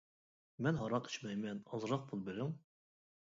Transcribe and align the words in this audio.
—مەن 0.67 0.79
ھاراق 0.83 1.09
ئىچمەيمەن، 1.09 1.61
ئازراق 1.73 2.09
پۇل 2.13 2.25
بېرىڭ. 2.31 2.57